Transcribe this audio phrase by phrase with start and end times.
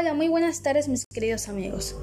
[0.00, 1.96] Hola, muy buenas tardes mis queridos amigos.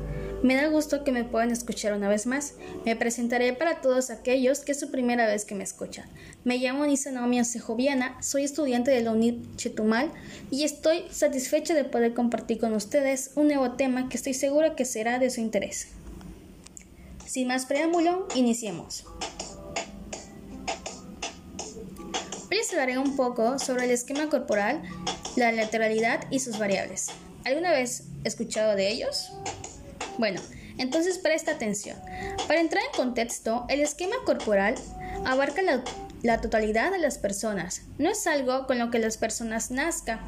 [0.44, 2.56] Me da gusto que me puedan escuchar una vez más.
[2.84, 6.06] Me presentaré para todos aquellos que es su primera vez que me escuchan.
[6.44, 10.12] Me llamo Nisa Naomi Sejoviana, soy estudiante de la UNIT Chetumal
[10.52, 14.84] y estoy satisfecha de poder compartir con ustedes un nuevo tema que estoy segura que
[14.84, 15.88] será de su interés.
[17.26, 19.06] Sin más preámbulo, iniciemos.
[22.52, 24.82] Hoy les hablaré un poco sobre el esquema corporal,
[25.38, 27.10] la lateralidad y sus variables.
[27.46, 29.32] ¿Alguna vez escuchado de ellos?
[30.18, 30.42] Bueno,
[30.80, 31.96] entonces presta atención.
[32.48, 34.74] Para entrar en contexto, el esquema corporal
[35.26, 37.84] abarca la, totalidad de las personas.
[38.00, 40.20] No es algo con lo que las personas nazcan,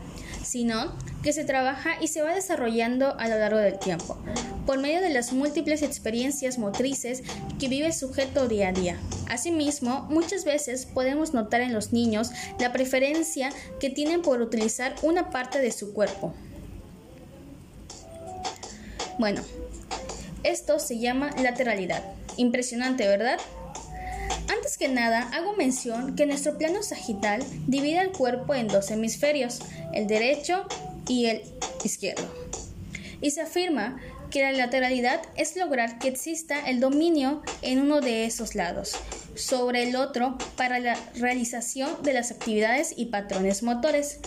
[0.46, 4.16] sino que se trabaja y se va desarrollando a lo largo del tiempo,
[4.68, 7.24] por medio de las múltiples experiencias motrices
[7.60, 9.00] que vive el sujeto día a día.
[9.28, 12.30] Asimismo, muchas veces podemos notar en los niños
[12.60, 16.36] la preferencia que tienen por utilizar una parte de su cuerpo,
[19.18, 19.42] bueno,
[20.44, 22.04] esto se llama lateralidad.
[22.38, 23.40] Impresionante, ¿verdad?
[24.48, 29.60] Antes que nada, hago mención que nuestro plano sagital divide el cuerpo en dos hemisferios,
[29.94, 30.66] el derecho
[31.08, 31.42] y el
[31.84, 32.28] izquierdo.
[33.22, 38.26] Y se afirma que la lateralidad es lograr que exista el dominio en uno de
[38.26, 38.96] esos lados
[39.36, 44.20] sobre el otro para la realización de las actividades y patrones motores.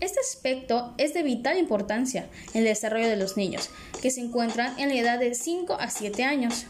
[0.00, 3.68] Este aspecto es de vital importancia en el desarrollo de los niños,
[4.00, 6.66] que se encuentran en la edad de 5 a 7 años.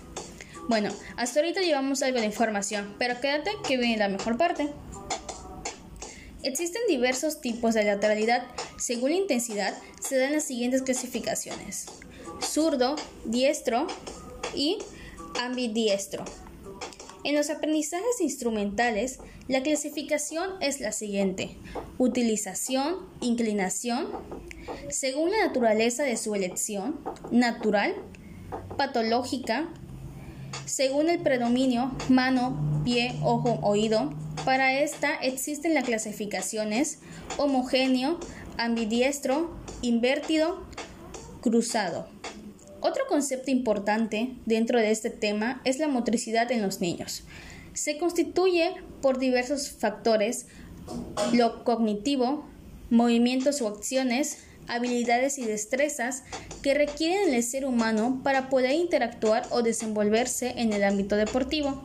[0.69, 4.69] Bueno, hasta ahorita llevamos algo de información, pero quédate que viene la mejor parte.
[6.43, 8.47] Existen diversos tipos de lateralidad.
[8.79, 11.87] Según la intensidad, se dan las siguientes clasificaciones.
[12.41, 13.87] Zurdo, diestro
[14.55, 14.79] y
[15.41, 16.25] ambidiestro.
[17.29, 21.59] En los aprendizajes instrumentales, la clasificación es la siguiente.
[21.99, 24.07] Utilización, inclinación,
[24.89, 26.99] según la naturaleza de su elección,
[27.31, 27.95] natural,
[28.79, 29.69] patológica,
[30.65, 34.11] según el predominio mano, pie, ojo, oído.
[34.47, 37.01] Para esta existen las clasificaciones
[37.37, 38.19] homogéneo,
[38.57, 40.63] ambidiestro, invertido,
[41.43, 42.09] cruzado.
[42.81, 47.25] Otro concepto importante dentro de este tema es la motricidad en los niños.
[47.75, 50.47] Se constituye por diversos factores,
[51.33, 52.47] lo cognitivo,
[52.91, 56.25] movimientos o acciones, habilidades y destrezas
[56.63, 61.83] que requieren el ser humano para poder interactuar o desenvolverse en el ámbito deportivo.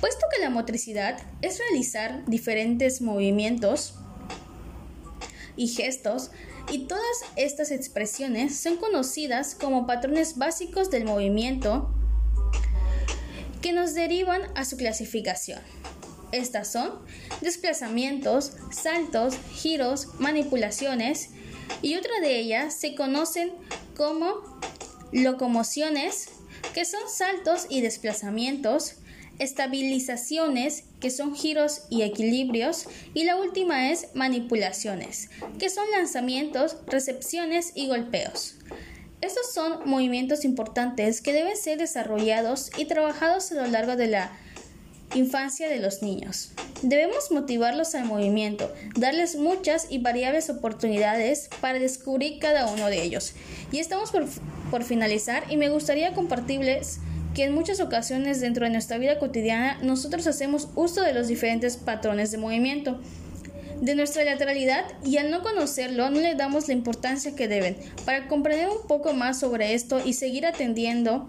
[0.00, 3.94] Puesto que la motricidad es realizar diferentes movimientos
[5.56, 6.30] y gestos
[6.70, 7.04] y todas
[7.36, 11.90] estas expresiones son conocidas como patrones básicos del movimiento
[13.62, 15.60] que nos derivan a su clasificación.
[16.32, 16.92] Estas son
[17.40, 21.30] desplazamientos, saltos, giros, manipulaciones
[21.82, 23.52] y otra de ellas se conocen
[23.96, 24.60] como
[25.12, 26.30] locomociones,
[26.74, 28.96] que son saltos y desplazamientos,
[29.38, 37.72] estabilizaciones, que son giros y equilibrios, y la última es manipulaciones, que son lanzamientos, recepciones
[37.74, 38.56] y golpeos.
[39.20, 44.30] Estos son movimientos importantes que deben ser desarrollados y trabajados a lo largo de la
[45.14, 46.52] infancia de los niños.
[46.82, 53.32] Debemos motivarlos al movimiento, darles muchas y variables oportunidades para descubrir cada uno de ellos.
[53.72, 54.26] Y estamos por,
[54.70, 56.98] por finalizar y me gustaría compartirles
[57.36, 61.76] que en muchas ocasiones dentro de nuestra vida cotidiana nosotros hacemos uso de los diferentes
[61.76, 62.98] patrones de movimiento
[63.78, 67.76] de nuestra lateralidad y al no conocerlo no le damos la importancia que deben.
[68.06, 71.28] Para comprender un poco más sobre esto y seguir atendiendo,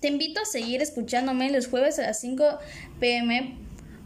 [0.00, 2.58] te invito a seguir escuchándome los jueves a las 5
[2.98, 3.58] pm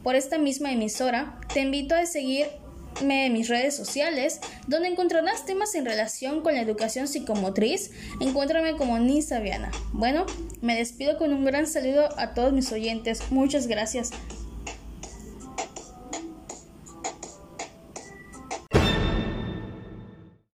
[0.02, 1.40] por esta misma emisora.
[1.54, 2.46] Te invito a seguir
[3.02, 7.90] mis redes sociales, donde encontrarás temas en relación con la educación psicomotriz.
[8.20, 9.70] Encuéntrame como Nisa Viana.
[9.92, 10.26] Bueno,
[10.60, 13.30] me despido con un gran saludo a todos mis oyentes.
[13.30, 14.10] Muchas gracias.